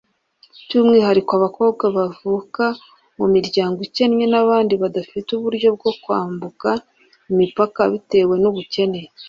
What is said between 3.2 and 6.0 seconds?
miryango ikennye n’abandi badafite uburyo bwo